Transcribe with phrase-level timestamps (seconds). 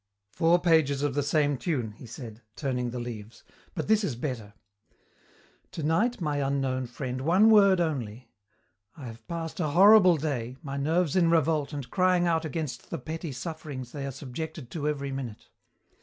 [0.31, 3.43] "Four pages of the same tune," he said, turning the leaves,
[3.75, 4.55] "but this is better:
[5.71, 8.31] "'Tonight, my unknown friend, one word only.
[8.97, 12.97] I have passed a horrible day, my nerves in revolt and crying out against the
[12.97, 15.49] petty sufferings they are subjected to every minute.